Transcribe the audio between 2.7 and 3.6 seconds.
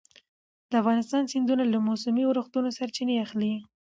سرچینه اخلي.